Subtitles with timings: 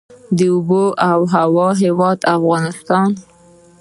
[0.37, 3.09] د اوبو او هوا هیواد افغانستان.